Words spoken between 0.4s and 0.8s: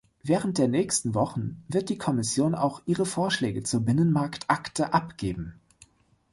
der